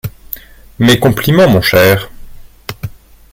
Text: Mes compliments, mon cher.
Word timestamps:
Mes 0.79 0.99
compliments, 0.99 1.47
mon 1.47 1.61
cher. 1.61 2.09